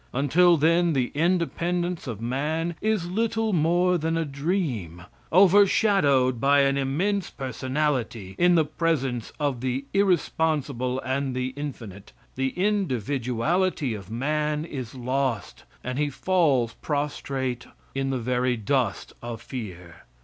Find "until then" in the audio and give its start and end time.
0.13-0.93